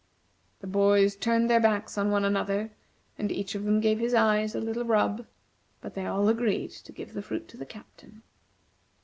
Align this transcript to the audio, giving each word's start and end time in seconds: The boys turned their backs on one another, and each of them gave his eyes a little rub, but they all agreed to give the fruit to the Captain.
The 0.61 0.65
boys 0.65 1.15
turned 1.15 1.47
their 1.47 1.59
backs 1.59 1.95
on 1.95 2.09
one 2.09 2.25
another, 2.25 2.71
and 3.19 3.31
each 3.31 3.53
of 3.53 3.65
them 3.65 3.79
gave 3.79 3.99
his 3.99 4.15
eyes 4.15 4.55
a 4.55 4.59
little 4.59 4.83
rub, 4.83 5.27
but 5.79 5.93
they 5.93 6.07
all 6.07 6.27
agreed 6.27 6.71
to 6.71 6.91
give 6.91 7.13
the 7.13 7.21
fruit 7.21 7.47
to 7.49 7.57
the 7.57 7.67
Captain. 7.67 8.23